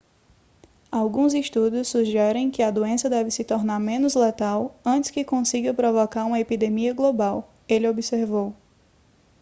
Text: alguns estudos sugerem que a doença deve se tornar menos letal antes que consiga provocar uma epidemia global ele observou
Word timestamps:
alguns 0.91 1.31
estudos 1.35 1.89
sugerem 1.89 2.49
que 2.49 2.63
a 2.63 2.71
doença 2.71 3.07
deve 3.07 3.29
se 3.29 3.43
tornar 3.43 3.79
menos 3.79 4.15
letal 4.15 4.75
antes 4.83 5.11
que 5.11 5.23
consiga 5.23 5.75
provocar 5.75 6.25
uma 6.25 6.39
epidemia 6.39 6.91
global 6.91 7.53
ele 7.69 7.87
observou 7.87 8.51